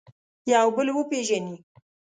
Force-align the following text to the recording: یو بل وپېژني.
یو 0.53 0.67
بل 0.75 0.87
وپېژني. 0.97 1.55